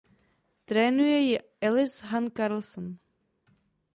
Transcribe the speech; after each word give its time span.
Trénuje 0.65 1.19
ji 1.27 1.35
Alice 1.65 2.05
Han 2.09 2.31
Carlsson. 2.37 2.87